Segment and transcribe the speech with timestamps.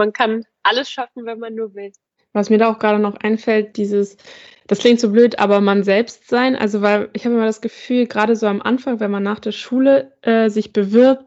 [0.00, 1.92] man kann alles schaffen, wenn man nur will.
[2.32, 4.16] Was mir da auch gerade noch einfällt, dieses,
[4.66, 6.56] das klingt so blöd, aber man selbst sein.
[6.56, 9.52] Also, weil ich habe immer das Gefühl, gerade so am Anfang, wenn man nach der
[9.52, 11.24] Schule äh, sich bewirbt,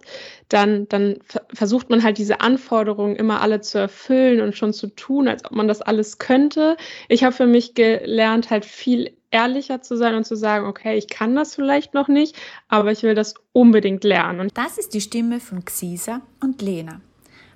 [0.50, 1.20] dann, dann
[1.54, 5.52] versucht man halt diese Anforderungen immer alle zu erfüllen und schon zu tun, als ob
[5.52, 6.78] man das alles könnte.
[7.10, 11.10] Ich habe für mich gelernt, halt viel ehrlicher zu sein und zu sagen, okay, ich
[11.10, 12.36] kann das vielleicht noch nicht,
[12.70, 14.40] aber ich will das unbedingt lernen.
[14.40, 17.02] Und das ist die Stimme von Xisa und Lena.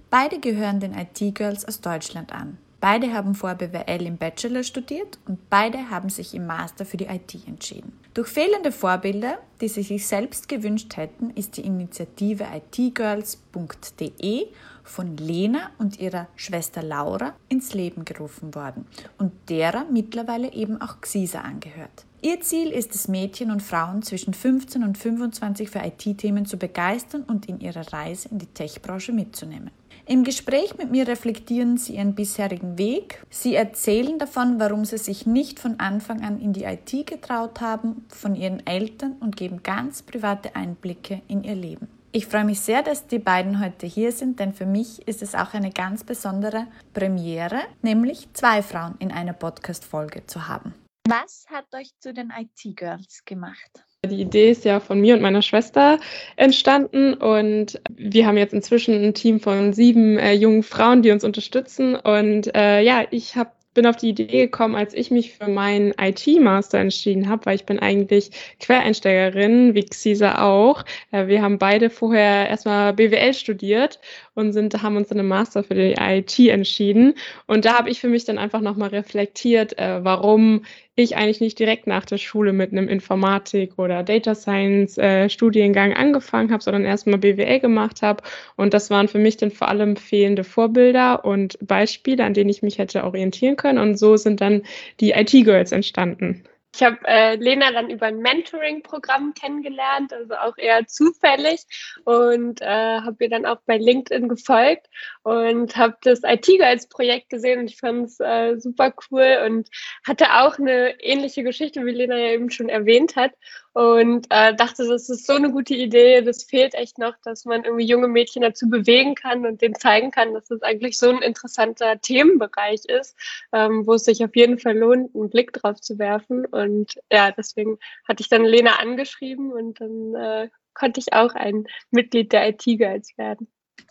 [0.10, 2.58] Beide gehören den IT-Girls aus Deutschland an.
[2.80, 7.08] Beide haben vor BWL im Bachelor studiert und beide haben sich im Master für die
[7.08, 7.92] IT entschieden.
[8.14, 14.48] Durch fehlende Vorbilder, die sie sich selbst gewünscht hätten, ist die Initiative itgirls.de
[14.84, 18.86] von Lena und ihrer Schwester Laura ins Leben gerufen worden
[19.18, 22.06] und derer mittlerweile eben auch Xisa angehört.
[22.22, 27.24] Ihr Ziel ist es, Mädchen und Frauen zwischen 15 und 25 für IT-Themen zu begeistern
[27.24, 29.72] und in ihrer Reise in die Tech-Branche mitzunehmen.
[30.10, 33.22] Im Gespräch mit mir reflektieren sie ihren bisherigen Weg.
[33.30, 38.06] Sie erzählen davon, warum sie sich nicht von Anfang an in die IT getraut haben,
[38.08, 41.90] von ihren Eltern und geben ganz private Einblicke in ihr Leben.
[42.14, 45.36] Ich freue mich sehr, dass die beiden heute hier sind, denn für mich ist es
[45.36, 50.74] auch eine ganz besondere Premiere, nämlich zwei Frauen in einer Podcast-Folge zu haben.
[51.06, 53.84] Was hat euch zu den IT-Girls gemacht?
[54.06, 56.00] Die Idee ist ja von mir und meiner Schwester
[56.36, 61.24] entstanden und wir haben jetzt inzwischen ein Team von sieben äh, jungen Frauen, die uns
[61.24, 61.96] unterstützen.
[61.96, 65.94] Und äh, ja, ich habe bin auf die Idee gekommen, als ich mich für meinen
[66.02, 70.84] IT-Master entschieden habe, weil ich bin eigentlich Quereinsteigerin, wie Xisa auch.
[71.12, 74.00] Äh, wir haben beide vorher erstmal BWL studiert
[74.38, 77.16] und sind, haben uns dann im Master für die IT entschieden.
[77.48, 80.64] Und da habe ich für mich dann einfach nochmal reflektiert, äh, warum
[80.96, 86.52] ich eigentlich nicht direkt nach der Schule mit einem Informatik- oder Data Science-Studiengang äh, angefangen
[86.52, 88.24] habe, sondern erstmal BWL gemacht habe.
[88.56, 92.62] Und das waren für mich dann vor allem fehlende Vorbilder und Beispiele, an denen ich
[92.62, 93.80] mich hätte orientieren können.
[93.80, 94.62] Und so sind dann
[95.00, 96.44] die IT-Girls entstanden.
[96.78, 101.62] Ich habe äh, Lena dann über ein Mentoring-Programm kennengelernt, also auch eher zufällig
[102.06, 104.86] und äh, habe ihr dann auch bei LinkedIn gefolgt
[105.24, 109.70] und habe das IT-Guides-Projekt gesehen und ich fand es äh, super cool und
[110.06, 113.32] hatte auch eine ähnliche Geschichte, wie Lena ja eben schon erwähnt hat
[113.78, 116.24] und äh, dachte, das ist so eine gute Idee.
[116.24, 120.10] Das fehlt echt noch, dass man irgendwie junge Mädchen dazu bewegen kann und denen zeigen
[120.10, 123.16] kann, dass das eigentlich so ein interessanter Themenbereich ist,
[123.54, 126.48] ähm, wo es sich auf jeden Fall lohnt, einen Blick drauf zu werfen.
[126.48, 127.78] Und ja, deswegen
[128.08, 133.16] hatte ich dann Lena angeschrieben und dann äh, konnte ich auch ein Mitglied der IT-Guides
[133.20, 133.48] werden.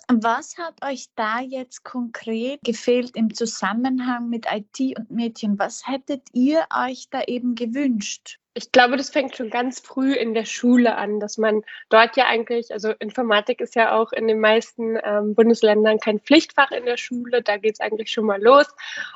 [0.08, 5.60] Was hat euch da jetzt konkret gefehlt im Zusammenhang mit IT und Mädchen?
[5.60, 8.40] Was hättet ihr euch da eben gewünscht?
[8.56, 12.24] Ich glaube, das fängt schon ganz früh in der Schule an, dass man dort ja
[12.24, 16.96] eigentlich, also Informatik ist ja auch in den meisten ähm, Bundesländern kein Pflichtfach in der
[16.96, 18.66] Schule, da geht es eigentlich schon mal los.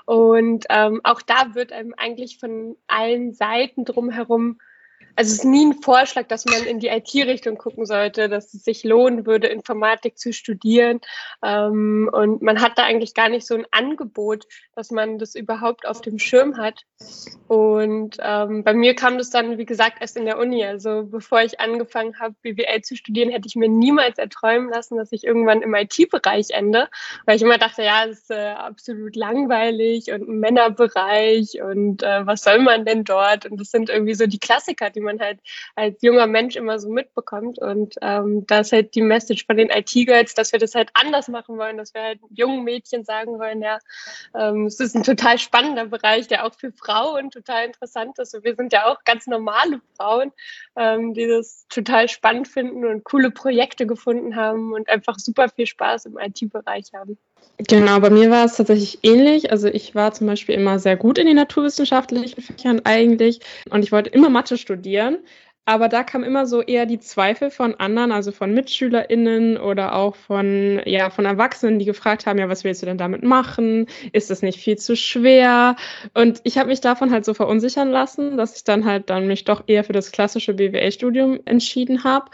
[0.05, 4.59] Und ähm, auch da wird einem eigentlich von allen Seiten drumherum
[5.17, 8.65] also es ist nie ein Vorschlag, dass man in die IT-Richtung gucken sollte, dass es
[8.65, 11.01] sich lohnen würde, Informatik zu studieren.
[11.45, 15.87] Ähm, und man hat da eigentlich gar nicht so ein Angebot, dass man das überhaupt
[15.87, 16.85] auf dem Schirm hat.
[17.49, 20.65] Und ähm, bei mir kam das dann, wie gesagt, erst in der Uni.
[20.65, 25.13] Also bevor ich angefangen habe, BWL zu studieren, hätte ich mir niemals erträumen lassen, dass
[25.13, 26.89] ich irgendwann im IT-Bereich ende,
[27.27, 32.27] weil ich immer dachte, ja, es ist äh, absolut langweilig und ein Männerbereich und äh,
[32.27, 33.47] was soll man denn dort?
[33.47, 35.41] Und das sind irgendwie so die Klassiker, die die man halt
[35.75, 37.59] als junger Mensch immer so mitbekommt.
[37.59, 41.29] Und ähm, da ist halt die Message von den IT-Girls, dass wir das halt anders
[41.29, 43.79] machen wollen, dass wir halt jungen Mädchen sagen wollen, ja,
[44.35, 48.35] ähm, es ist ein total spannender Bereich, der auch für Frauen total interessant ist.
[48.35, 50.33] Und wir sind ja auch ganz normale Frauen,
[50.77, 55.67] ähm, die das total spannend finden und coole Projekte gefunden haben und einfach super viel
[55.67, 57.19] Spaß im IT-Bereich haben.
[57.69, 59.51] Genau, bei mir war es tatsächlich ähnlich.
[59.53, 63.93] Also ich war zum Beispiel immer sehr gut in den naturwissenschaftlichen Fächern eigentlich und ich
[63.93, 65.19] wollte immer Mathe studieren.
[65.67, 70.17] Aber da kam immer so eher die Zweifel von anderen, also von MitschülerInnen oder auch
[70.17, 73.87] von, ja, von Erwachsenen, die gefragt haben, ja, was willst du denn damit machen?
[74.13, 75.77] Ist das nicht viel zu schwer?
[76.15, 79.45] Und ich habe mich davon halt so verunsichern lassen, dass ich dann halt dann mich
[79.45, 82.31] doch eher für das klassische BWL-Studium entschieden habe.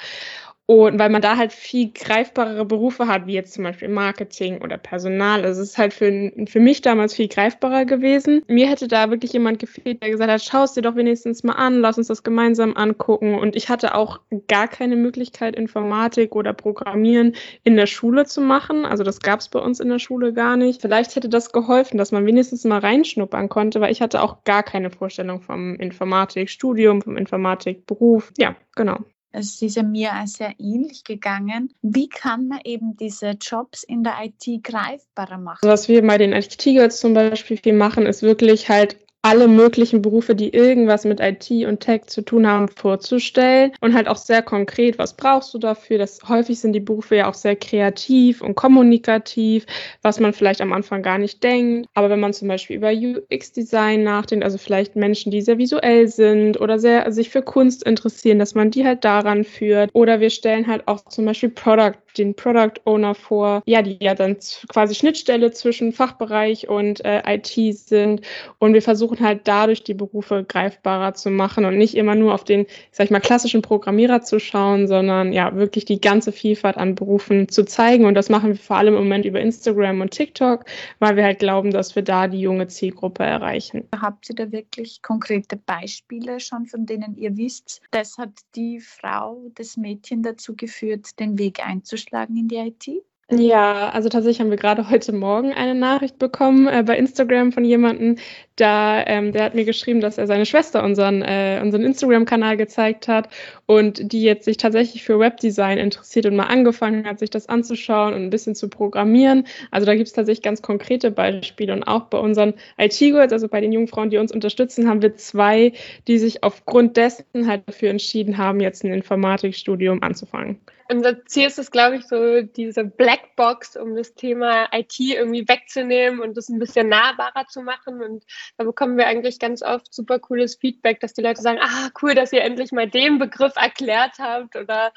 [0.68, 4.78] Und weil man da halt viel greifbarere Berufe hat, wie jetzt zum Beispiel Marketing oder
[4.78, 5.44] Personal.
[5.44, 8.42] Also es ist halt für, für mich damals viel greifbarer gewesen.
[8.48, 11.52] Mir hätte da wirklich jemand gefehlt, der gesagt hat, schau es dir doch wenigstens mal
[11.52, 13.36] an, lass uns das gemeinsam angucken.
[13.36, 18.84] Und ich hatte auch gar keine Möglichkeit, Informatik oder Programmieren in der Schule zu machen.
[18.84, 20.82] Also das gab es bei uns in der Schule gar nicht.
[20.82, 24.64] Vielleicht hätte das geholfen, dass man wenigstens mal reinschnuppern konnte, weil ich hatte auch gar
[24.64, 28.32] keine Vorstellung vom Informatikstudium, vom Informatikberuf.
[28.36, 28.98] Ja, genau.
[29.38, 31.70] Es ist ja mir auch sehr ähnlich gegangen.
[31.82, 35.68] Wie kann man eben diese Jobs in der IT greifbarer machen?
[35.68, 40.36] Was wir bei den IT-Girls zum Beispiel viel machen, ist wirklich halt alle möglichen Berufe,
[40.36, 45.00] die irgendwas mit IT und Tech zu tun haben, vorzustellen und halt auch sehr konkret,
[45.00, 45.98] was brauchst du dafür?
[45.98, 49.66] Das häufig sind die Berufe ja auch sehr kreativ und kommunikativ,
[50.00, 51.88] was man vielleicht am Anfang gar nicht denkt.
[51.94, 56.60] Aber wenn man zum Beispiel über UX-Design nachdenkt, also vielleicht Menschen, die sehr visuell sind
[56.60, 59.90] oder sehr sich für Kunst interessieren, dass man die halt daran führt.
[59.92, 64.14] Oder wir stellen halt auch zum Beispiel Product den Product Owner vor, ja, die ja
[64.14, 64.36] dann
[64.68, 68.22] quasi Schnittstelle zwischen Fachbereich und äh, IT sind.
[68.58, 72.44] Und wir versuchen halt dadurch die Berufe greifbarer zu machen und nicht immer nur auf
[72.44, 76.94] den, sag ich mal, klassischen Programmierer zu schauen, sondern ja, wirklich die ganze Vielfalt an
[76.94, 78.04] Berufen zu zeigen.
[78.04, 80.64] Und das machen wir vor allem im Moment über Instagram und TikTok,
[80.98, 83.84] weil wir halt glauben, dass wir da die junge Zielgruppe erreichen.
[84.00, 89.50] Habt ihr da wirklich konkrete Beispiele schon, von denen ihr wisst, das hat die Frau,
[89.54, 92.05] das Mädchen dazu geführt, den Weg einzuschlagen?
[92.06, 93.04] Eingeschlagen in die IT?
[93.28, 97.64] Ja, also tatsächlich haben wir gerade heute Morgen eine Nachricht bekommen äh, bei Instagram von
[97.64, 98.16] jemandem,
[98.56, 103.06] da ähm, der hat mir geschrieben, dass er seine Schwester unseren, äh, unseren Instagram-Kanal gezeigt
[103.06, 103.28] hat
[103.66, 108.14] und die jetzt sich tatsächlich für Webdesign interessiert und mal angefangen hat, sich das anzuschauen
[108.14, 109.46] und ein bisschen zu programmieren.
[109.70, 113.60] Also da gibt es tatsächlich ganz konkrete Beispiele und auch bei unseren IT-Girls, also bei
[113.60, 115.72] den jungen Frauen, die uns unterstützen, haben wir zwei,
[116.08, 121.58] die sich aufgrund dessen halt dafür entschieden haben, jetzt ein Informatikstudium anzufangen unser Ziel ist
[121.58, 126.58] es, glaube ich, so diese Blackbox, um das Thema IT irgendwie wegzunehmen und das ein
[126.58, 128.02] bisschen nahbarer zu machen.
[128.02, 128.24] Und
[128.56, 132.14] da bekommen wir eigentlich ganz oft super cooles Feedback, dass die Leute sagen, ah, cool,
[132.14, 134.92] dass ihr endlich mal den Begriff erklärt habt oder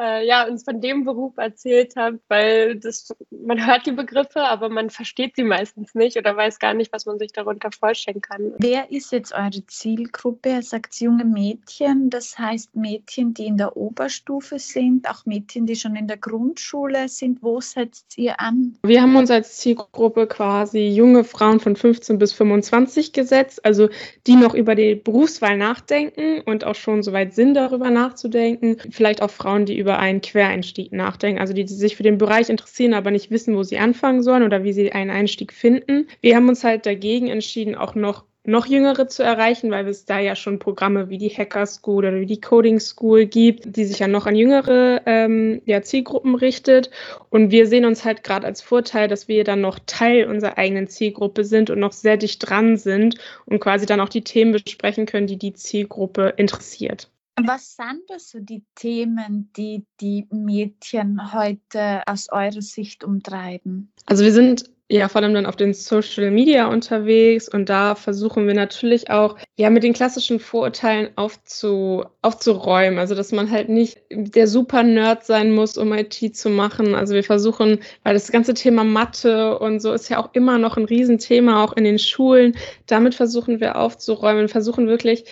[0.00, 4.68] äh, ja, uns von dem Beruf erzählt habt, weil das, man hört die Begriffe, aber
[4.68, 8.54] man versteht sie meistens nicht oder weiß gar nicht, was man sich darunter vorstellen kann.
[8.58, 10.50] Wer ist jetzt eure Zielgruppe?
[10.50, 15.76] Er sagt junge Mädchen, das heißt Mädchen, die in der Oberstufe sind, auch Mädchen, die
[15.76, 17.42] schon in der Grundschule sind.
[17.42, 18.76] Wo setzt ihr an?
[18.82, 23.88] Wir haben uns als Zielgruppe quasi junge Frauen von 15 bis 25 gesetzt, also
[24.26, 28.76] die noch über die Berufswahl nachdenken und auch schon soweit sind, darüber nachzudenken.
[28.90, 32.48] Vielleicht auch Frauen, die über einen Quereinstieg nachdenken, also die, die sich für den Bereich
[32.48, 36.08] interessieren, aber nicht wissen, wo sie anfangen sollen oder wie sie einen Einstieg finden.
[36.22, 40.18] Wir haben uns halt dagegen entschieden, auch noch noch Jüngere zu erreichen, weil es da
[40.18, 44.00] ja schon Programme wie die Hacker School oder wie die Coding School gibt, die sich
[44.00, 46.90] ja noch an jüngere ähm, ja, Zielgruppen richtet.
[47.30, 50.88] Und wir sehen uns halt gerade als Vorteil, dass wir dann noch Teil unserer eigenen
[50.88, 53.16] Zielgruppe sind und noch sehr dicht dran sind
[53.46, 57.08] und quasi dann auch die Themen besprechen können, die die Zielgruppe interessiert.
[57.42, 63.92] Was sind das so die Themen, die die Mädchen heute aus eurer Sicht umtreiben?
[64.06, 68.46] Also wir sind ja vor allem dann auf den Social Media unterwegs und da versuchen
[68.46, 73.00] wir natürlich auch ja mit den klassischen Vorurteilen aufzu, aufzuräumen.
[73.00, 76.94] Also dass man halt nicht der super Nerd sein muss, um IT zu machen.
[76.94, 80.76] Also wir versuchen, weil das ganze Thema Mathe und so ist ja auch immer noch
[80.76, 82.56] ein Riesenthema, auch in den Schulen.
[82.86, 85.24] Damit versuchen wir aufzuräumen, versuchen wirklich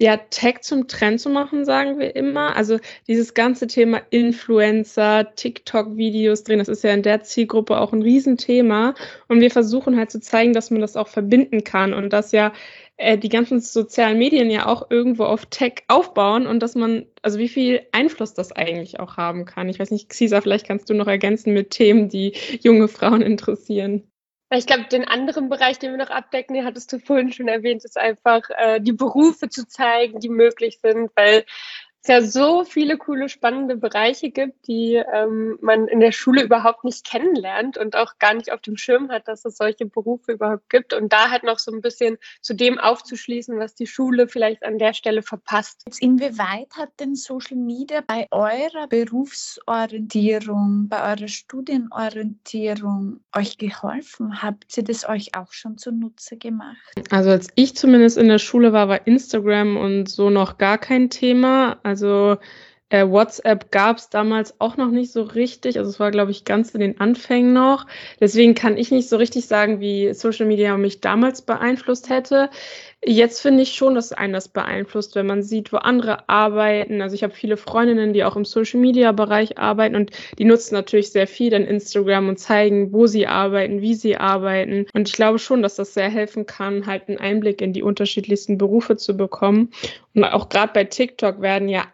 [0.00, 2.56] ja, Tech zum Trend zu machen, sagen wir immer.
[2.56, 8.00] Also dieses ganze Thema Influencer, TikTok-Videos drehen, das ist ja in der Zielgruppe auch ein
[8.00, 8.94] Riesenthema.
[9.28, 12.54] Und wir versuchen halt zu zeigen, dass man das auch verbinden kann und dass ja
[12.96, 17.38] äh, die ganzen sozialen Medien ja auch irgendwo auf Tech aufbauen und dass man, also
[17.38, 19.68] wie viel Einfluss das eigentlich auch haben kann.
[19.68, 22.32] Ich weiß nicht, Xisa, vielleicht kannst du noch ergänzen mit Themen, die
[22.62, 24.09] junge Frauen interessieren.
[24.52, 27.84] Ich glaube, den anderen Bereich, den wir noch abdecken, den hattest du vorhin schon erwähnt,
[27.84, 31.44] ist einfach äh, die Berufe zu zeigen, die möglich sind, weil
[32.02, 36.82] es ja so viele coole, spannende Bereiche gibt, die ähm, man in der Schule überhaupt
[36.84, 40.70] nicht kennenlernt und auch gar nicht auf dem Schirm hat, dass es solche Berufe überhaupt
[40.70, 40.94] gibt.
[40.94, 44.78] Und da halt noch so ein bisschen zu dem aufzuschließen, was die Schule vielleicht an
[44.78, 45.82] der Stelle verpasst.
[45.86, 54.42] Jetzt inwieweit hat denn Social Media bei eurer Berufsorientierung, bei eurer Studienorientierung euch geholfen?
[54.42, 56.78] Habt ihr das euch auch schon zunutze gemacht?
[57.10, 61.10] Also als ich zumindest in der Schule war, war Instagram und so noch gar kein
[61.10, 61.78] Thema.
[61.90, 62.38] Also
[62.90, 65.78] äh, WhatsApp gab es damals auch noch nicht so richtig.
[65.78, 67.86] Also es war, glaube ich, ganz in den Anfängen noch.
[68.20, 72.50] Deswegen kann ich nicht so richtig sagen, wie Social Media mich damals beeinflusst hätte.
[73.02, 77.00] Jetzt finde ich schon, dass einen das beeinflusst, wenn man sieht, wo andere arbeiten.
[77.00, 81.26] Also ich habe viele Freundinnen, die auch im Social-Media-Bereich arbeiten und die nutzen natürlich sehr
[81.26, 84.86] viel dann Instagram und zeigen, wo sie arbeiten, wie sie arbeiten.
[84.92, 88.58] Und ich glaube schon, dass das sehr helfen kann, halt einen Einblick in die unterschiedlichsten
[88.58, 89.70] Berufe zu bekommen.
[90.14, 91.84] Und auch gerade bei TikTok werden ja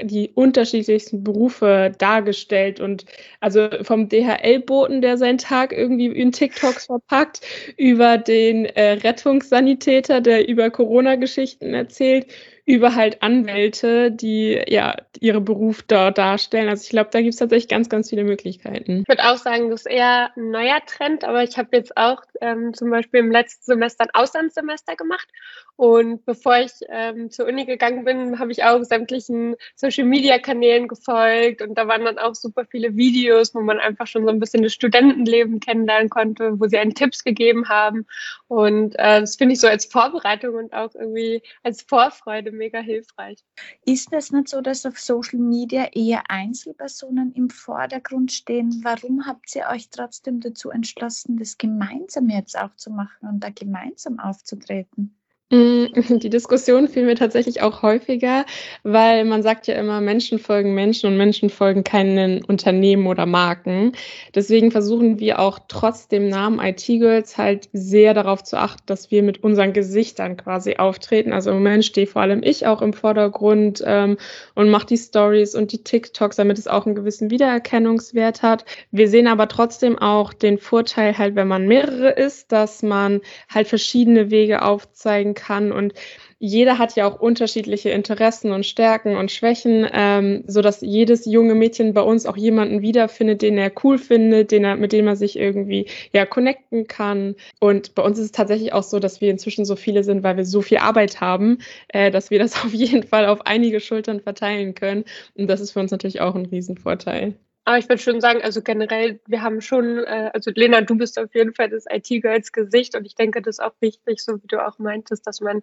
[0.00, 3.04] die unterschiedlichsten Berufe dargestellt und
[3.40, 7.40] also vom DHL-Boten, der seinen Tag irgendwie in TikToks verpackt,
[7.76, 12.26] über den äh, Rettungssanitäter, der über Corona-Geschichten erzählt,
[12.66, 16.68] über halt Anwälte, die ja ihre Beruf dort darstellen.
[16.68, 19.00] Also ich glaube, da gibt es tatsächlich ganz, ganz viele Möglichkeiten.
[19.02, 22.22] Ich würde auch sagen, das ist eher ein neuer Trend, aber ich habe jetzt auch
[22.40, 25.28] ähm, zum Beispiel im letzten Semester ein Auslandssemester gemacht.
[25.76, 31.76] Und bevor ich ähm, zur Uni gegangen bin, habe ich auch sämtlichen Social-Media-Kanälen gefolgt und
[31.76, 34.72] da waren dann auch super viele Videos, wo man einfach schon so ein bisschen das
[34.72, 38.06] Studentenleben kennenlernen konnte, wo sie einen Tipps gegeben haben.
[38.46, 43.44] Und äh, das finde ich so als Vorbereitung und auch irgendwie als Vorfreude mega hilfreich.
[43.84, 48.80] Ist es nicht so, dass auf Social Media eher Einzelpersonen im Vordergrund stehen?
[48.82, 53.50] Warum habt ihr euch trotzdem dazu entschlossen, das gemeinsam jetzt auch zu machen und da
[53.50, 55.16] gemeinsam aufzutreten?
[55.54, 55.86] Mm,
[56.18, 58.44] die Diskussion fiel mir tatsächlich auch häufiger,
[58.82, 63.92] weil man sagt ja immer, Menschen folgen Menschen und Menschen folgen keinen Unternehmen oder Marken.
[64.34, 69.12] Deswegen versuchen wir auch trotz dem Namen IT Girls halt sehr darauf zu achten, dass
[69.12, 71.32] wir mit unseren Gesichtern quasi auftreten.
[71.32, 74.16] Also im Moment stehe vor allem ich auch im Vordergrund ähm,
[74.56, 78.64] und mache die Stories und die TikToks, damit es auch einen gewissen Wiedererkennungswert hat.
[78.90, 83.68] Wir sehen aber trotzdem auch den Vorteil halt, wenn man mehrere ist, dass man halt
[83.68, 85.43] verschiedene Wege aufzeigen kann.
[85.72, 85.94] Und
[86.38, 91.54] jeder hat ja auch unterschiedliche Interessen und Stärken und Schwächen, ähm, so dass jedes junge
[91.54, 95.16] Mädchen bei uns auch jemanden wiederfindet, den er cool findet, den er, mit dem er
[95.16, 97.34] sich irgendwie ja connecten kann.
[97.60, 100.36] Und bei uns ist es tatsächlich auch so, dass wir inzwischen so viele sind, weil
[100.36, 101.58] wir so viel Arbeit haben,
[101.88, 105.04] äh, dass wir das auf jeden Fall auf einige Schultern verteilen können.
[105.34, 107.34] Und das ist für uns natürlich auch ein Riesenvorteil.
[107.64, 111.18] Aber ich würde schon sagen, also generell, wir haben schon, äh, also Lena, du bist
[111.18, 114.46] auf jeden Fall das IT-Girls Gesicht und ich denke, das ist auch wichtig, so wie
[114.46, 115.62] du auch meintest, dass man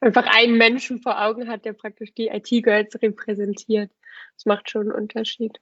[0.00, 3.90] einfach einen Menschen vor Augen hat, der praktisch die IT-Girls repräsentiert.
[4.36, 5.58] Das macht schon einen Unterschied.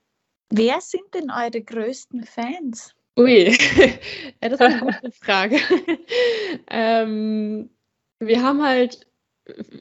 [0.51, 2.95] Wer sind denn eure größten Fans?
[3.17, 3.57] Ui,
[4.41, 5.57] ja, das ist eine gute Frage.
[6.69, 7.69] ähm,
[8.19, 9.07] wir haben halt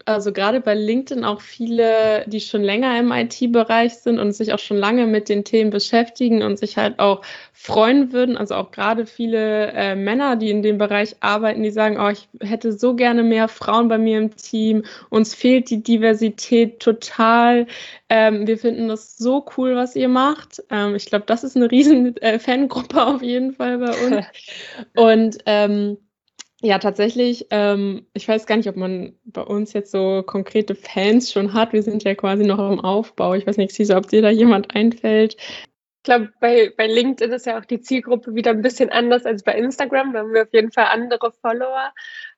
[0.05, 4.59] also gerade bei LinkedIn auch viele, die schon länger im IT-Bereich sind und sich auch
[4.59, 7.23] schon lange mit den Themen beschäftigen und sich halt auch
[7.53, 8.37] freuen würden.
[8.37, 12.29] Also auch gerade viele äh, Männer, die in dem Bereich arbeiten, die sagen, oh, ich
[12.41, 14.85] hätte so gerne mehr Frauen bei mir im Team.
[15.11, 17.67] Uns fehlt die Diversität total.
[18.09, 20.63] Ähm, wir finden das so cool, was ihr macht.
[20.71, 24.27] Ähm, ich glaube, das ist eine riesen äh, Fangruppe auf jeden Fall bei uns.
[24.97, 25.99] und ähm,
[26.61, 27.47] ja, tatsächlich.
[27.51, 31.73] Ähm, ich weiß gar nicht, ob man bei uns jetzt so konkrete Fans schon hat.
[31.73, 33.35] Wir sind ja quasi noch im Aufbau.
[33.35, 35.37] Ich weiß nicht, Cisa, ob dir da jemand einfällt.
[35.39, 39.45] Ich glaube, bei, bei LinkedIn ist ja auch die Zielgruppe wieder ein bisschen anders als
[39.45, 40.13] bei Instagram.
[40.13, 41.93] Da haben wir auf jeden Fall andere Follower.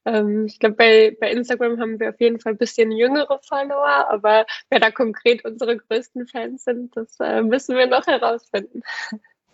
[0.05, 4.11] Ähm, ich glaube, bei, bei Instagram haben wir auf jeden Fall ein bisschen jüngere Follower,
[4.11, 8.83] aber wer da konkret unsere größten Fans sind, das äh, müssen wir noch herausfinden.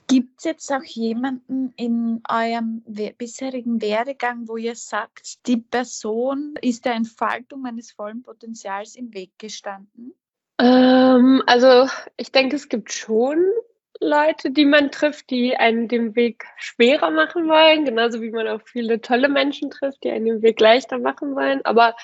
[0.08, 2.82] Gibt es jetzt auch jemanden in eurem
[3.18, 9.32] bisherigen Werdegang, wo ihr sagt, die Person ist der Entfaltung meines vollen Potenzials im Weg
[9.38, 10.14] gestanden?
[10.58, 13.44] Ähm, also ich denke, es gibt schon
[14.00, 18.60] Leute, die man trifft, die einen den Weg schwerer machen wollen, genauso wie man auch
[18.64, 21.64] viele tolle Menschen trifft, die einen den Weg leichter machen wollen.
[21.64, 21.96] Aber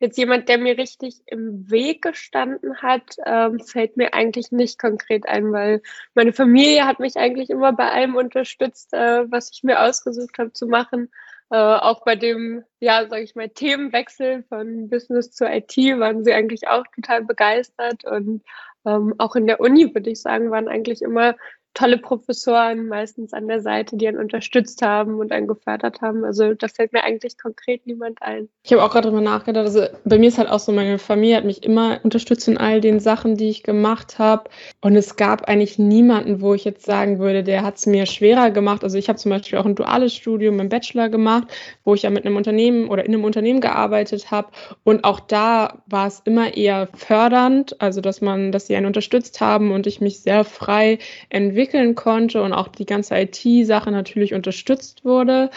[0.00, 5.28] Jetzt jemand, der mir richtig im Weg gestanden hat, ähm, fällt mir eigentlich nicht konkret
[5.28, 5.82] ein, weil
[6.14, 10.52] meine Familie hat mich eigentlich immer bei allem unterstützt, äh, was ich mir ausgesucht habe
[10.52, 11.10] zu machen.
[11.50, 16.32] Äh, auch bei dem, ja, sage ich mal, Themenwechsel von Business zu IT waren sie
[16.32, 18.42] eigentlich auch total begeistert und
[18.86, 21.34] ähm, auch in der Uni, würde ich sagen, waren eigentlich immer
[21.78, 26.24] tolle Professoren meistens an der Seite, die einen unterstützt haben und einen gefördert haben.
[26.24, 28.48] Also da fällt mir eigentlich konkret niemand ein.
[28.64, 29.64] Ich habe auch gerade darüber nachgedacht.
[29.64, 32.80] Also bei mir ist halt auch so, meine Familie hat mich immer unterstützt in all
[32.80, 34.50] den Sachen, die ich gemacht habe.
[34.80, 38.50] Und es gab eigentlich niemanden, wo ich jetzt sagen würde, der hat es mir schwerer
[38.50, 38.82] gemacht.
[38.82, 41.46] Also ich habe zum Beispiel auch ein duales Studium im Bachelor gemacht,
[41.84, 44.48] wo ich ja mit einem Unternehmen oder in einem Unternehmen gearbeitet habe.
[44.82, 49.40] Und auch da war es immer eher fördernd, also dass man, dass sie einen unterstützt
[49.40, 54.34] haben und ich mich sehr frei entwickelt entwickeln konnte und auch die ganze IT-Sache natürlich
[54.34, 55.50] unterstützt wurde.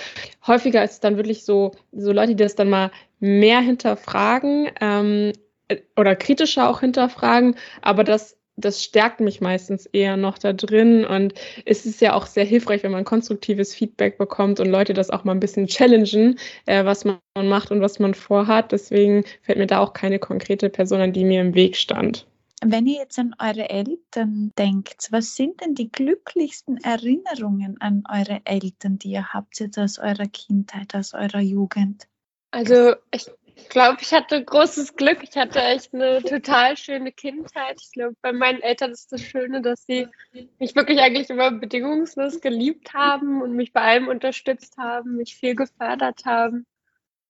[0.46, 5.34] Häufiger ist es dann wirklich so, so Leute, die das dann mal mehr hinterfragen ähm,
[5.98, 11.34] oder kritischer auch hinterfragen, aber das das stärkt mich meistens eher noch da drin und
[11.66, 15.24] es ist ja auch sehr hilfreich, wenn man konstruktives Feedback bekommt und Leute das auch
[15.24, 16.38] mal ein bisschen challengen,
[16.68, 18.74] äh, was man macht und was man vorhat.
[18.74, 22.28] Deswegen fällt mir da auch keine konkrete Person an, die mir im Weg stand.
[22.64, 28.42] Wenn ihr jetzt an eure Eltern denkt, was sind denn die glücklichsten Erinnerungen an eure
[28.46, 32.08] Eltern, die ihr habt jetzt aus eurer Kindheit, aus eurer Jugend?
[32.52, 33.32] Also ich
[33.70, 35.24] glaube, ich hatte großes Glück.
[35.24, 37.80] Ich hatte echt eine total schöne Kindheit.
[37.82, 40.08] Ich glaube, bei meinen Eltern ist das Schöne, dass sie
[40.60, 45.56] mich wirklich eigentlich immer bedingungslos geliebt haben und mich bei allem unterstützt haben, mich viel
[45.56, 46.66] gefördert haben.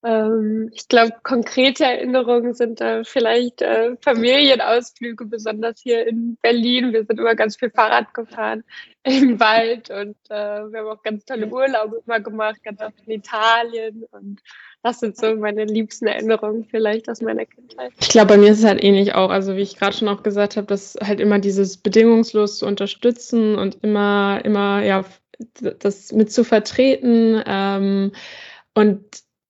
[0.04, 6.92] Ähm, ich glaube, konkrete Erinnerungen sind da vielleicht äh, Familienausflüge, besonders hier in Berlin.
[6.92, 8.64] Wir sind immer ganz viel Fahrrad gefahren
[9.04, 13.14] im Wald und äh, wir haben auch ganz tolle Urlaube immer gemacht, ganz oft in
[13.14, 14.42] Italien und
[14.84, 17.92] das sind so meine liebsten Erinnerungen vielleicht aus meiner Kindheit.
[18.00, 19.30] Ich glaube, bei mir ist es halt ähnlich auch.
[19.30, 23.60] Also wie ich gerade schon auch gesagt habe, dass halt immer dieses bedingungslos zu unterstützen
[23.60, 25.06] und immer, immer, ja,
[25.60, 27.44] das mit zu vertreten.
[27.46, 28.12] Ähm,
[28.74, 29.04] und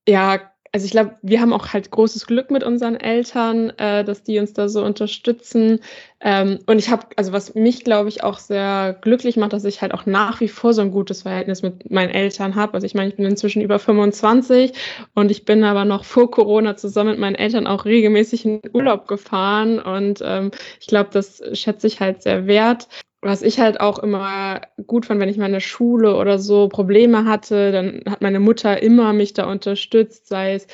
[0.07, 4.23] ja, also ich glaube, wir haben auch halt großes Glück mit unseren Eltern, äh, dass
[4.23, 5.81] die uns da so unterstützen.
[6.21, 9.81] Ähm, und ich habe, also was mich, glaube ich, auch sehr glücklich macht, dass ich
[9.81, 12.75] halt auch nach wie vor so ein gutes Verhältnis mit meinen Eltern habe.
[12.75, 14.71] Also ich meine, ich bin inzwischen über 25
[15.13, 19.09] und ich bin aber noch vor Corona zusammen mit meinen Eltern auch regelmäßig in Urlaub
[19.09, 19.77] gefahren.
[19.77, 22.87] Und ähm, ich glaube, das schätze ich halt sehr wert
[23.21, 26.67] was ich halt auch immer gut fand, wenn ich mal in der Schule oder so
[26.69, 30.67] Probleme hatte, dann hat meine Mutter immer mich da unterstützt, sei es,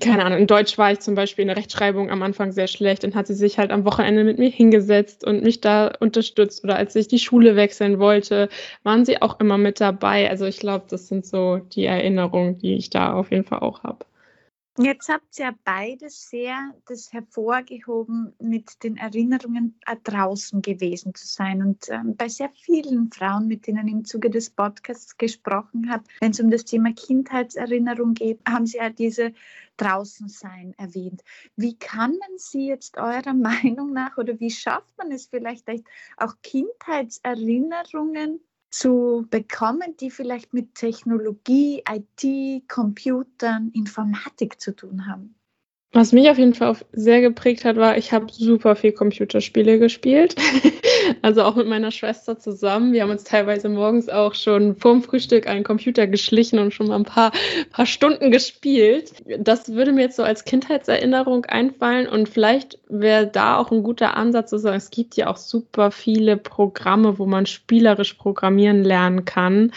[0.00, 3.04] keine Ahnung, in Deutsch war ich zum Beispiel in der Rechtschreibung am Anfang sehr schlecht,
[3.04, 6.62] dann hat sie sich halt am Wochenende mit mir hingesetzt und mich da unterstützt.
[6.64, 8.50] Oder als ich die Schule wechseln wollte,
[8.82, 10.28] waren sie auch immer mit dabei.
[10.28, 13.82] Also ich glaube, das sind so die Erinnerungen, die ich da auf jeden Fall auch
[13.82, 14.04] habe.
[14.78, 21.26] Jetzt habt ihr ja beide sehr das hervorgehoben, mit den Erinnerungen äh, draußen gewesen zu
[21.26, 21.60] sein.
[21.62, 26.04] Und ähm, bei sehr vielen Frauen, mit denen ich im Zuge des Podcasts gesprochen habe,
[26.20, 29.34] wenn es um das Thema Kindheitserinnerung geht, haben sie ja diese
[29.76, 31.22] Draußensein erwähnt.
[31.54, 33.34] Wie kann man sie jetzt eurer
[33.74, 35.68] Meinung nach oder wie schafft man es vielleicht
[36.16, 38.40] auch Kindheitserinnerungen
[38.72, 45.34] zu bekommen, die vielleicht mit Technologie, IT, Computern, Informatik zu tun haben?
[45.92, 50.34] Was mich auf jeden Fall sehr geprägt hat, war, ich habe super viel Computerspiele gespielt.
[51.22, 52.92] also auch mit meiner Schwester zusammen.
[52.92, 56.96] Wir haben uns teilweise morgens auch schon vorm Frühstück einen Computer geschlichen und schon mal
[56.96, 57.32] ein paar,
[57.70, 59.12] paar Stunden gespielt.
[59.38, 64.16] Das würde mir jetzt so als Kindheitserinnerung einfallen und vielleicht wäre da auch ein guter
[64.16, 69.24] Ansatz zu sagen, es gibt ja auch super viele Programme, wo man spielerisch programmieren lernen
[69.24, 69.72] kann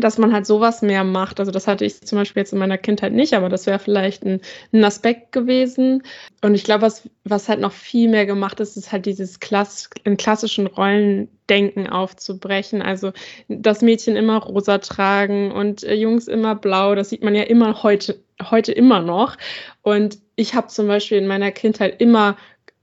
[0.00, 1.40] dass man halt sowas mehr macht.
[1.40, 4.24] Also das hatte ich zum Beispiel jetzt in meiner Kindheit nicht, aber das wäre vielleicht
[4.24, 4.40] ein,
[4.72, 6.02] ein, Aspekt gewesen.
[6.42, 9.90] Und ich glaube, was, was halt noch viel mehr gemacht ist, ist halt dieses Klass
[10.04, 12.82] in klassischen Rollendenken aufzubrechen.
[12.82, 13.12] Also
[13.48, 17.82] das Mädchen immer rosa tragen und äh, Jungs immer blau, das sieht man ja immer
[17.82, 19.36] heute, heute immer noch.
[19.82, 22.36] Und ich habe zum Beispiel in meiner Kindheit immer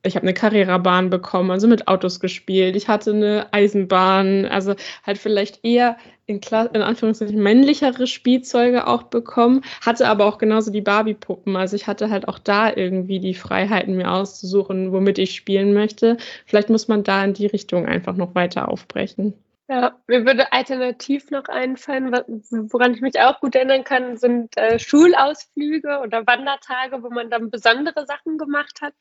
[0.05, 2.75] ich habe eine Carrera-Bahn bekommen, also mit Autos gespielt.
[2.75, 6.39] Ich hatte eine Eisenbahn, also halt vielleicht eher in,
[6.73, 11.55] in Anführungszeichen männlichere Spielzeuge auch bekommen, hatte aber auch genauso die Barbie-Puppen.
[11.55, 16.17] Also ich hatte halt auch da irgendwie die Freiheiten, mir auszusuchen, womit ich spielen möchte.
[16.45, 19.33] Vielleicht muss man da in die Richtung einfach noch weiter aufbrechen.
[19.67, 24.77] Ja, mir würde alternativ noch einfallen, woran ich mich auch gut erinnern kann, sind äh,
[24.77, 28.93] Schulausflüge oder Wandertage, wo man dann besondere Sachen gemacht hat.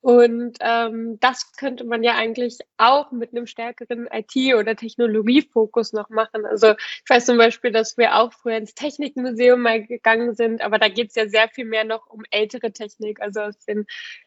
[0.00, 6.08] Und ähm, das könnte man ja eigentlich auch mit einem stärkeren IT- oder Technologiefokus noch
[6.08, 6.46] machen.
[6.46, 10.78] Also ich weiß zum Beispiel, dass wir auch früher ins Technikmuseum mal gegangen sind, aber
[10.78, 13.86] da geht es ja sehr viel mehr noch um ältere Technik, also aus dem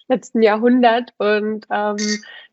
[0.10, 1.14] letzten Jahrhundert.
[1.18, 1.98] Und ähm,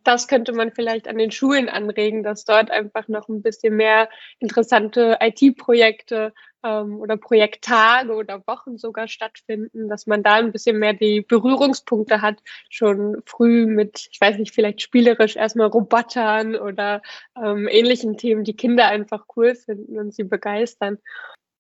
[0.05, 4.09] das könnte man vielleicht an den Schulen anregen, dass dort einfach noch ein bisschen mehr
[4.39, 10.95] interessante IT-Projekte ähm, oder Projekttage oder Wochen sogar stattfinden, dass man da ein bisschen mehr
[10.95, 17.03] die Berührungspunkte hat, schon früh mit, ich weiß nicht, vielleicht spielerisch erstmal Robotern oder
[17.37, 20.99] ähm, ähnlichen Themen, die Kinder einfach cool finden und sie begeistern.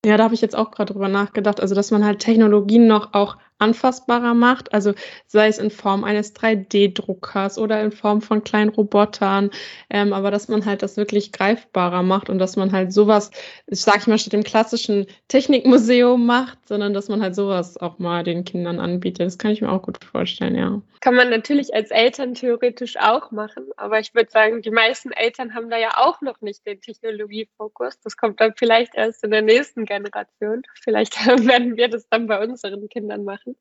[0.04, 1.60] Ja, da habe ich jetzt auch gerade drüber nachgedacht.
[1.60, 4.94] Also, dass man halt Technologien noch auch anfassbarer macht, also
[5.26, 9.50] sei es in Form eines 3D-Druckers oder in Form von kleinen Robotern,
[9.90, 13.30] ähm, aber dass man halt das wirklich greifbarer macht und dass man halt sowas,
[13.66, 17.98] ich sag ich mal, statt dem klassischen Technikmuseum macht, sondern dass man halt sowas auch
[17.98, 19.26] mal den Kindern anbietet.
[19.26, 20.80] Das kann ich mir auch gut vorstellen, ja.
[21.00, 25.54] Kann man natürlich als Eltern theoretisch auch machen, aber ich würde sagen, die meisten Eltern
[25.54, 28.00] haben da ja auch noch nicht den Technologiefokus.
[28.00, 30.62] Das kommt dann vielleicht erst in der nächsten Generation.
[30.82, 33.56] Vielleicht werden wir das dann bei unseren Kindern machen machen.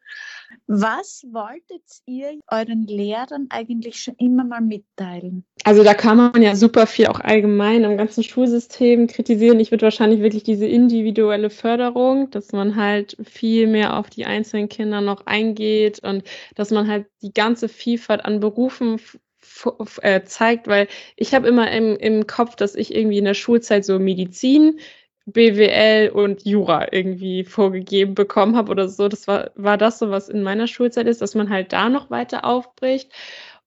[0.67, 5.45] Was wolltet ihr euren Lehrern eigentlich schon immer mal mitteilen?
[5.63, 9.59] Also da kann man ja super viel auch allgemein am ganzen Schulsystem kritisieren.
[9.59, 14.69] Ich würde wahrscheinlich wirklich diese individuelle Förderung, dass man halt viel mehr auf die einzelnen
[14.69, 16.23] Kinder noch eingeht und
[16.55, 18.99] dass man halt die ganze Vielfalt an Berufen
[20.01, 23.85] äh, zeigt, weil ich habe immer im, im Kopf, dass ich irgendwie in der Schulzeit
[23.85, 24.79] so Medizin
[25.27, 29.09] BWL und Jura irgendwie vorgegeben bekommen habe oder so.
[29.09, 32.09] Das war, war das so, was in meiner Schulzeit ist, dass man halt da noch
[32.09, 33.11] weiter aufbricht.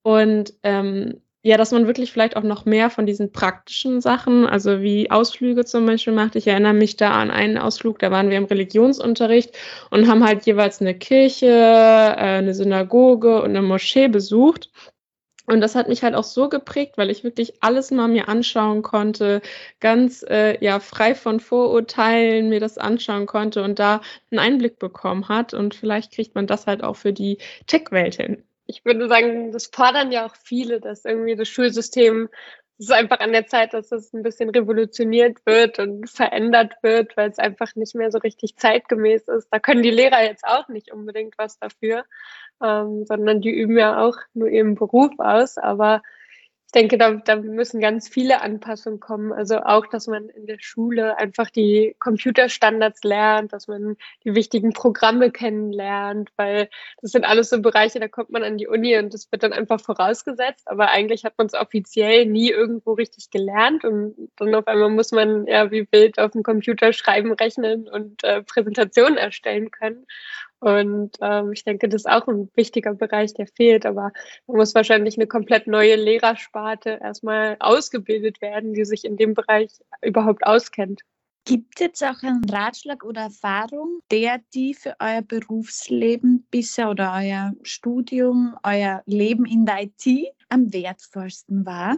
[0.02, 4.82] Und ähm, ja, dass man wirklich vielleicht auch noch mehr von diesen praktischen Sachen, also
[4.82, 6.36] wie Ausflüge zum Beispiel macht.
[6.36, 9.56] Ich erinnere mich da an einen Ausflug, da waren wir im Religionsunterricht
[9.90, 14.70] und haben halt jeweils eine Kirche, äh, eine Synagoge und eine Moschee besucht.
[15.50, 18.82] Und das hat mich halt auch so geprägt, weil ich wirklich alles mal mir anschauen
[18.82, 19.42] konnte,
[19.80, 25.28] ganz äh, ja frei von Vorurteilen mir das anschauen konnte und da einen Einblick bekommen
[25.28, 25.52] hat.
[25.52, 29.66] Und vielleicht kriegt man das halt auch für die Tech-Welt hin ich würde sagen, das
[29.66, 32.28] fordern ja auch viele, dass irgendwie das Schulsystem
[32.80, 37.14] es ist einfach an der Zeit, dass es ein bisschen revolutioniert wird und verändert wird,
[37.14, 39.48] weil es einfach nicht mehr so richtig zeitgemäß ist.
[39.50, 42.04] Da können die Lehrer jetzt auch nicht unbedingt was dafür,
[42.64, 45.58] ähm, sondern die üben ja auch nur ihren Beruf aus.
[45.58, 46.00] Aber
[46.70, 49.32] ich denke, da, da müssen ganz viele Anpassungen kommen.
[49.32, 54.72] Also auch, dass man in der Schule einfach die Computerstandards lernt, dass man die wichtigen
[54.72, 56.70] Programme kennenlernt, weil
[57.02, 59.52] das sind alles so Bereiche, da kommt man an die Uni und das wird dann
[59.52, 60.68] einfach vorausgesetzt.
[60.68, 65.10] Aber eigentlich hat man es offiziell nie irgendwo richtig gelernt und dann auf einmal muss
[65.10, 70.06] man ja wie wild auf dem Computer schreiben, rechnen und äh, Präsentationen erstellen können.
[70.60, 73.86] Und ähm, ich denke, das ist auch ein wichtiger Bereich, der fehlt.
[73.86, 74.12] Aber
[74.46, 79.70] man muss wahrscheinlich eine komplett neue Lehrersparte erstmal ausgebildet werden, die sich in dem Bereich
[80.02, 81.00] überhaupt auskennt.
[81.46, 87.14] Gibt es jetzt auch einen Ratschlag oder Erfahrung, der die für euer Berufsleben bisher oder
[87.16, 91.96] euer Studium, euer Leben in der IT am wertvollsten war?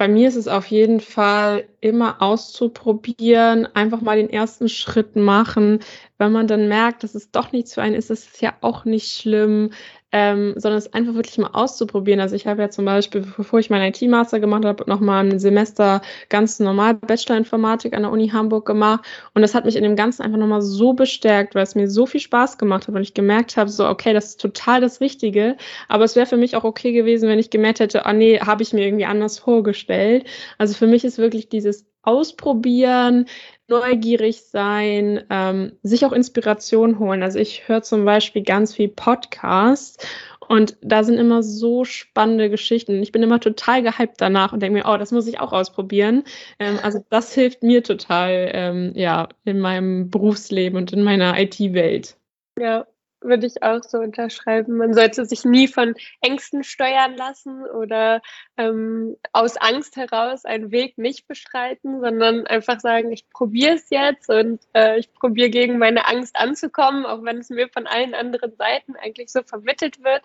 [0.00, 5.80] Bei mir ist es auf jeden Fall immer auszuprobieren, einfach mal den ersten Schritt machen.
[6.16, 8.86] Wenn man dann merkt, dass es doch nichts für einen ist, ist es ja auch
[8.86, 9.72] nicht schlimm
[10.12, 12.20] ähm, sondern es einfach wirklich mal auszuprobieren.
[12.20, 16.02] Also ich habe ja zum Beispiel, bevor ich meinen IT-Master gemacht habe, nochmal ein Semester
[16.28, 20.22] ganz normal Bachelor-Informatik an der Uni Hamburg gemacht und das hat mich in dem Ganzen
[20.22, 23.56] einfach nochmal so bestärkt, weil es mir so viel Spaß gemacht hat und ich gemerkt
[23.56, 25.56] habe, so okay, das ist total das Richtige,
[25.88, 28.62] aber es wäre für mich auch okay gewesen, wenn ich gemerkt hätte, ah nee, habe
[28.62, 30.26] ich mir irgendwie anders vorgestellt.
[30.58, 33.26] Also für mich ist wirklich dieses Ausprobieren,
[33.70, 37.22] neugierig sein, ähm, sich auch Inspiration holen.
[37.22, 40.04] Also ich höre zum Beispiel ganz viel Podcasts
[40.46, 43.00] und da sind immer so spannende Geschichten.
[43.02, 46.24] Ich bin immer total gehypt danach und denke mir, oh, das muss ich auch ausprobieren.
[46.58, 52.16] Ähm, also das hilft mir total, ähm, ja, in meinem Berufsleben und in meiner IT-Welt.
[52.58, 52.86] Ja,
[53.20, 54.76] würde ich auch so unterschreiben.
[54.76, 58.22] Man sollte sich nie von Ängsten steuern lassen oder
[58.56, 64.28] ähm, aus Angst heraus einen Weg nicht bestreiten, sondern einfach sagen, ich probiere es jetzt
[64.28, 68.54] und äh, ich probiere gegen meine Angst anzukommen, auch wenn es mir von allen anderen
[68.56, 70.22] Seiten eigentlich so vermittelt wird.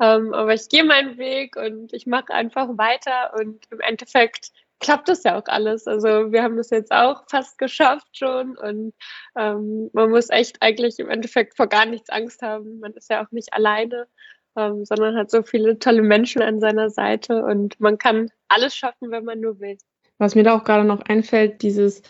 [0.00, 5.08] Ähm, aber ich gehe meinen Weg und ich mache einfach weiter und im Endeffekt klappt
[5.08, 5.86] das ja auch alles.
[5.86, 8.92] Also wir haben das jetzt auch fast geschafft schon und
[9.36, 12.80] ähm, man muss echt eigentlich im Endeffekt vor gar nichts Angst haben.
[12.80, 14.06] Man ist ja auch nicht alleine,
[14.56, 19.10] ähm, sondern hat so viele tolle Menschen an seiner Seite und man kann alles schaffen,
[19.10, 19.78] wenn man nur will.
[20.18, 22.02] Was mir da auch gerade noch einfällt, dieses,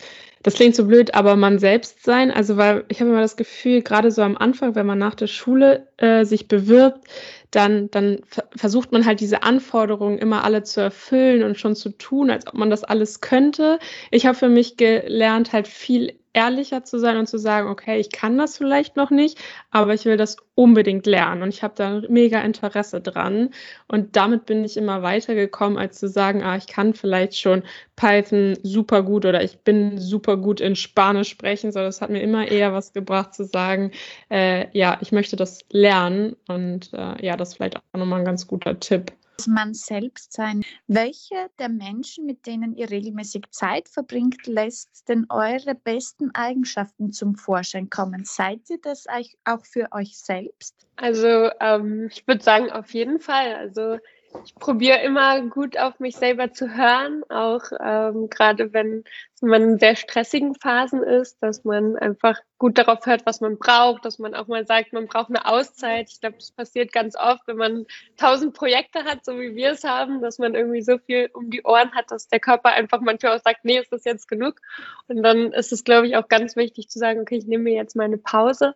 [0.43, 2.31] das klingt so blöd, aber man selbst sein.
[2.31, 5.29] Also, weil ich habe immer das Gefühl, gerade so am Anfang, wenn man nach der
[5.29, 7.07] Schule äh, sich bewirbt,
[7.53, 8.21] dann, dann
[8.57, 12.55] versucht man halt diese Anforderungen immer alle zu erfüllen und schon zu tun, als ob
[12.55, 13.79] man das alles könnte.
[14.11, 18.11] Ich habe für mich gelernt, halt viel ehrlicher zu sein und zu sagen, okay, ich
[18.11, 19.39] kann das vielleicht noch nicht,
[19.71, 23.51] aber ich will das unbedingt lernen und ich habe da mega Interesse dran.
[23.89, 27.63] Und damit bin ich immer weitergekommen, als zu sagen, ah, ich kann vielleicht schon
[27.97, 32.23] Python super gut oder ich bin super gut in Spanisch sprechen, sondern es hat mir
[32.23, 33.93] immer eher was gebracht zu sagen,
[34.31, 36.37] äh, ja, ich möchte das lernen.
[36.49, 39.13] Und äh, ja, das ist vielleicht auch nochmal ein ganz guter Tipp
[39.47, 40.65] man selbst sein.
[40.87, 47.35] Welche der Menschen, mit denen ihr regelmäßig Zeit verbringt, lässt denn eure besten Eigenschaften zum
[47.35, 48.25] Vorschein kommen?
[48.25, 49.07] Seid ihr das
[49.45, 50.87] auch für euch selbst?
[50.97, 53.55] Also ähm, ich würde sagen, auf jeden Fall.
[53.55, 53.99] Also
[54.45, 59.05] ich probiere immer gut auf mich selber zu hören, auch ähm, gerade wenn
[59.41, 64.05] man in sehr stressigen Phasen ist, dass man einfach gut darauf hört, was man braucht,
[64.05, 66.11] dass man auch mal sagt, man braucht eine Auszeit.
[66.11, 69.85] Ich glaube, das passiert ganz oft, wenn man tausend Projekte hat, so wie wir es
[69.85, 73.37] haben, dass man irgendwie so viel um die Ohren hat, dass der Körper einfach manchmal
[73.37, 74.61] auch sagt, nee, ist das jetzt genug?
[75.09, 77.75] Und dann ist es, glaube ich, auch ganz wichtig zu sagen, okay, ich nehme mir
[77.75, 78.75] jetzt mal eine Pause,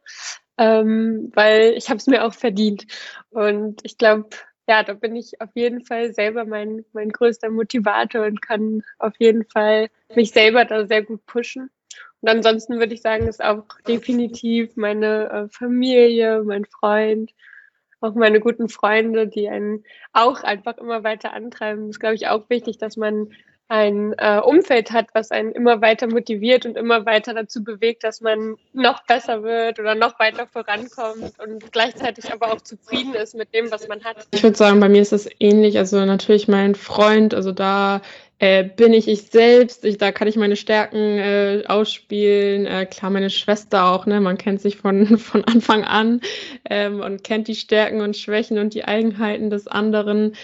[0.58, 2.86] ähm, weil ich habe es mir auch verdient.
[3.30, 4.30] Und ich glaube,
[4.68, 9.14] ja, da bin ich auf jeden Fall selber mein, mein größter Motivator und kann auf
[9.18, 11.70] jeden Fall mich selber da sehr gut pushen.
[12.20, 17.32] Und ansonsten würde ich sagen, ist auch definitiv meine äh, Familie, mein Freund,
[18.00, 21.82] auch meine guten Freunde, die einen auch einfach immer weiter antreiben.
[21.82, 23.32] Das ist, glaube ich, auch wichtig, dass man
[23.68, 28.20] ein äh, Umfeld hat, was einen immer weiter motiviert und immer weiter dazu bewegt, dass
[28.20, 33.52] man noch besser wird oder noch weiter vorankommt und gleichzeitig aber auch zufrieden ist mit
[33.52, 34.26] dem, was man hat.
[34.30, 35.78] Ich würde sagen, bei mir ist das ähnlich.
[35.78, 38.02] Also natürlich mein Freund, also da
[38.38, 42.66] äh, bin ich ich selbst, ich, da kann ich meine Stärken äh, ausspielen.
[42.66, 44.20] Äh, klar, meine Schwester auch, ne?
[44.20, 46.20] Man kennt sich von, von Anfang an
[46.68, 50.36] ähm, und kennt die Stärken und Schwächen und die Eigenheiten des anderen.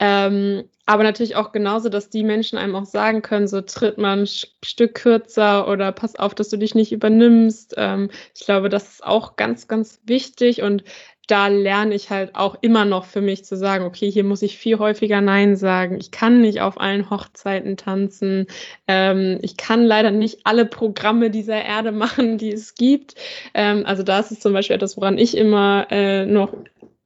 [0.00, 4.20] Ähm, aber natürlich auch genauso, dass die Menschen einem auch sagen können, so tritt man
[4.20, 7.74] ein Stück kürzer oder pass auf, dass du dich nicht übernimmst.
[7.76, 10.84] Ähm, ich glaube, das ist auch ganz, ganz wichtig und
[11.28, 14.56] da lerne ich halt auch immer noch für mich zu sagen, okay, hier muss ich
[14.56, 15.98] viel häufiger Nein sagen.
[16.00, 18.46] Ich kann nicht auf allen Hochzeiten tanzen.
[18.86, 23.14] Ähm, ich kann leider nicht alle Programme dieser Erde machen, die es gibt.
[23.52, 26.54] Ähm, also da ist zum Beispiel etwas, woran ich immer äh, noch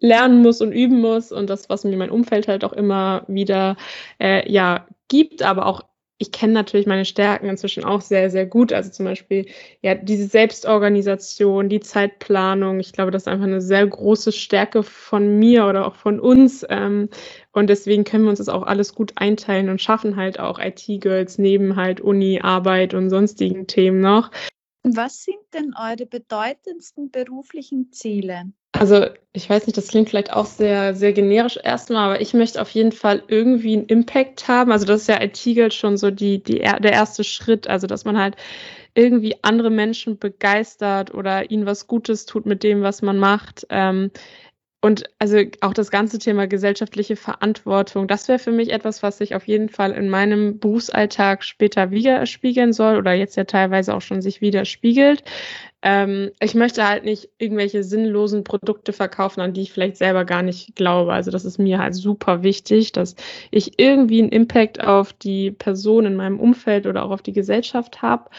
[0.02, 3.76] lernen muss und üben muss und das, was mir mein Umfeld halt auch immer wieder
[4.20, 5.82] äh, ja gibt, aber auch
[6.22, 8.72] ich kenne natürlich meine Stärken inzwischen auch sehr, sehr gut.
[8.72, 9.46] Also zum Beispiel
[9.80, 12.78] ja diese Selbstorganisation, die Zeitplanung.
[12.78, 16.64] Ich glaube, das ist einfach eine sehr große Stärke von mir oder auch von uns.
[16.68, 17.08] Ähm,
[17.50, 21.38] und deswegen können wir uns das auch alles gut einteilen und schaffen halt auch IT-Girls
[21.38, 24.30] neben halt Uni, Arbeit und sonstigen Themen noch.
[24.84, 28.52] Was sind denn eure bedeutendsten beruflichen Ziele?
[28.82, 32.60] Also ich weiß nicht, das klingt vielleicht auch sehr, sehr generisch erstmal, aber ich möchte
[32.60, 34.72] auf jeden Fall irgendwie einen Impact haben.
[34.72, 38.18] Also das ist ja IT-Geld schon so die, die, der erste Schritt, also dass man
[38.18, 38.34] halt
[38.94, 43.64] irgendwie andere Menschen begeistert oder ihnen was Gutes tut mit dem, was man macht.
[43.70, 44.10] Ähm,
[44.84, 49.36] und also auch das ganze Thema gesellschaftliche Verantwortung, das wäre für mich etwas, was sich
[49.36, 54.20] auf jeden Fall in meinem Berufsalltag später widerspiegeln soll oder jetzt ja teilweise auch schon
[54.20, 55.22] sich widerspiegelt.
[55.82, 60.42] Ähm, ich möchte halt nicht irgendwelche sinnlosen Produkte verkaufen, an die ich vielleicht selber gar
[60.42, 61.12] nicht glaube.
[61.12, 63.14] Also das ist mir halt super wichtig, dass
[63.52, 68.02] ich irgendwie einen Impact auf die Person in meinem Umfeld oder auch auf die Gesellschaft
[68.02, 68.30] habe.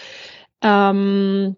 [0.61, 1.55] Ähm,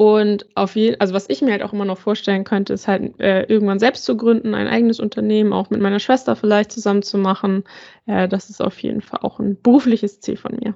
[0.00, 3.18] und auf jeden, also was ich mir halt auch immer noch vorstellen könnte, ist halt
[3.18, 7.18] äh, irgendwann selbst zu gründen, ein eigenes Unternehmen, auch mit meiner Schwester vielleicht zusammen zu
[7.18, 7.64] machen.
[8.06, 10.74] Äh, das ist auf jeden Fall auch ein berufliches Ziel von mir.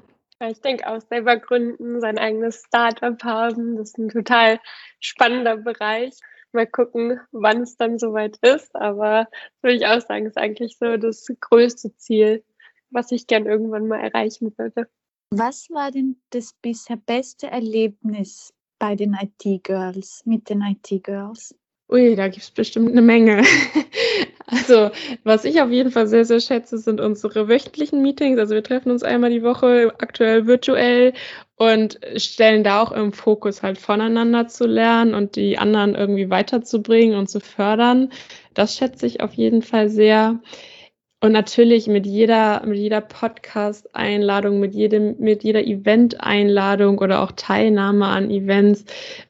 [0.51, 4.59] Ich denke auch selber gründen, sein eigenes Startup haben, das ist ein total
[4.99, 6.15] spannender Bereich.
[6.51, 8.75] Mal gucken, wann es dann soweit ist.
[8.75, 9.29] Aber
[9.61, 12.43] würde ich auch sagen, ist eigentlich so das größte Ziel,
[12.91, 14.89] was ich gern irgendwann mal erreichen würde.
[15.31, 21.55] Was war denn das bisher beste Erlebnis bei den IT-Girls, mit den IT-Girls?
[21.89, 23.45] Ui, da gibt es bestimmt eine Menge.
[24.49, 24.91] also,
[25.23, 28.41] was ich auf jeden Fall sehr, sehr schätze, sind unsere wöchentlichen Meetings.
[28.41, 31.13] Also, wir treffen uns einmal die Woche, aktuell virtuell
[31.55, 37.17] und stellen da auch im Fokus halt voneinander zu lernen und die anderen irgendwie weiterzubringen
[37.17, 38.11] und zu fördern.
[38.53, 40.41] Das schätze ich auf jeden Fall sehr.
[41.25, 48.07] Und natürlich mit jeder, mit jeder Podcast-Einladung, mit jedem, mit jeder Event-Einladung oder auch Teilnahme
[48.07, 48.85] an Events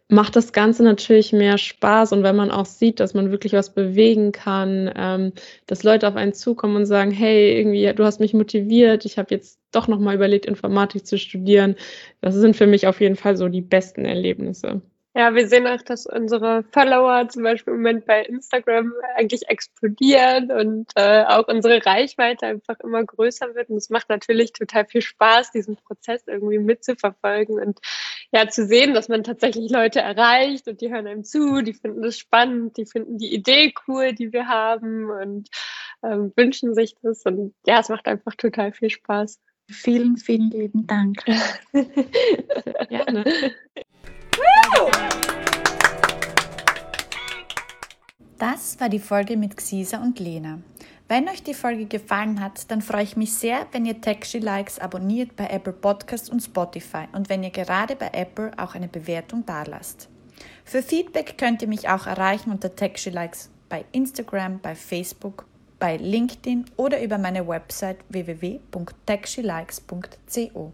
[0.09, 2.13] macht das Ganze natürlich mehr Spaß.
[2.13, 5.33] Und wenn man auch sieht, dass man wirklich was bewegen kann, ähm,
[5.67, 9.35] dass Leute auf einen zukommen und sagen, hey, irgendwie, du hast mich motiviert, ich habe
[9.35, 11.77] jetzt doch nochmal überlegt, Informatik zu studieren.
[12.23, 14.81] Das sind für mich auf jeden Fall so die besten Erlebnisse.
[15.15, 20.51] Ja, wir sehen auch, dass unsere Follower zum Beispiel im Moment bei Instagram eigentlich explodieren
[20.51, 23.69] und äh, auch unsere Reichweite einfach immer größer wird.
[23.69, 27.79] Und es macht natürlich total viel Spaß, diesen Prozess irgendwie mitzuverfolgen und
[28.33, 32.01] ja, zu sehen, dass man tatsächlich Leute erreicht und die hören einem zu, die finden
[32.01, 35.51] das spannend, die finden die Idee cool, die wir haben und
[36.03, 37.23] ähm, wünschen sich das.
[37.27, 39.39] Und ja, es macht einfach total viel Spaß.
[39.69, 41.23] Vielen, vielen lieben Dank.
[42.89, 43.25] Gerne.
[48.39, 50.59] Das war die Folge mit Xisa und Lena.
[51.07, 54.79] Wenn euch die Folge gefallen hat, dann freue ich mich sehr, wenn ihr Taxi Likes
[54.79, 59.47] abonniert bei Apple Podcasts und Spotify und wenn ihr gerade bei Apple auch eine Bewertung
[59.47, 60.09] dalasst.
[60.65, 65.47] Für Feedback könnt ihr mich auch erreichen unter Taxi Likes bei Instagram, bei Facebook,
[65.79, 70.73] bei LinkedIn oder über meine Website www.taxilikes.co.